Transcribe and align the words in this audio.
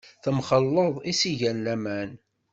Temxelleḍ 0.23 0.95
i 1.11 1.13
s-igan 1.19 1.57
laman. 1.65 2.11